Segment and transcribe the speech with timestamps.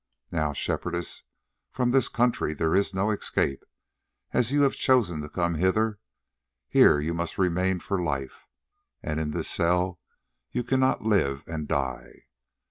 [0.31, 1.21] Now, Shepherdess,
[1.69, 3.63] from this country there is no escape;
[4.31, 5.99] as you have chosen to come hither,
[6.67, 8.47] here you must remain for life,
[9.03, 9.99] and in this cell
[10.51, 12.23] you cannot live and die.